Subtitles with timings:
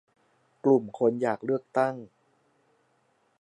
[0.63, 1.95] กลุ่มคนอยากเลือกตั้ง